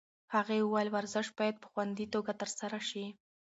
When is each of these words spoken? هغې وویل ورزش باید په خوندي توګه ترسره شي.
هغې 0.35 0.57
وویل 0.61 0.89
ورزش 0.91 1.27
باید 1.37 1.55
په 1.61 1.67
خوندي 1.71 2.05
توګه 2.13 2.31
ترسره 2.41 2.79
شي. 2.89 3.05